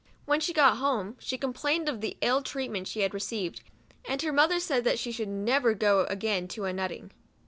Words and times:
When 0.25 0.39
she 0.39 0.51
got 0.51 0.77
home, 0.77 1.15
she 1.19 1.37
complained 1.37 1.87
of 1.87 2.01
the 2.01 2.17
ill 2.21 2.41
treatment 2.41 2.87
she 2.87 3.01
had 3.01 3.13
received; 3.13 3.61
and 4.03 4.19
her 4.23 4.33
mother 4.33 4.59
said 4.59 4.83
that 4.83 4.97
she 4.97 5.11
should 5.11 5.29
never 5.29 5.75
go 5.75 6.05
again 6.05 6.47
to 6.47 6.65
a 6.65 6.73
nut 6.73 6.89
ting. 6.89 7.11